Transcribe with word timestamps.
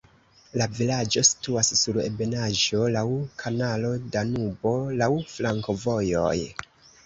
La 0.61 0.67
vilaĝo 0.77 1.23
situas 1.29 1.69
sur 1.81 1.99
ebenaĵo, 2.05 2.81
laŭ 2.97 3.05
kanalo 3.45 3.95
Danubo, 4.19 4.75
laŭ 5.05 5.13
flankovojoj. 5.37 6.37